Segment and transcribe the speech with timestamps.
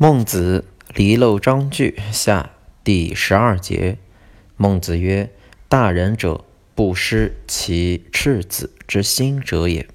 [0.00, 2.52] 孟子离娄章句下
[2.84, 3.98] 第十二节。
[4.56, 5.28] 孟子曰
[5.68, 6.44] ：“大人者，
[6.76, 9.88] 不失其赤子之心者也。